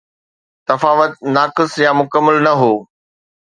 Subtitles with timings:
[0.71, 2.73] تفاوت ناقص يا مڪمل نه هو